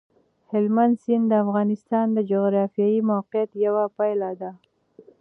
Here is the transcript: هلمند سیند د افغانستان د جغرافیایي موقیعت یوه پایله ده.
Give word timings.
هلمند 0.51 0.95
سیند 1.03 1.25
د 1.29 1.33
افغانستان 1.45 2.05
د 2.13 2.17
جغرافیایي 2.31 2.99
موقیعت 3.11 3.49
یوه 3.65 3.85
پایله 3.97 4.31
ده. 4.41 4.51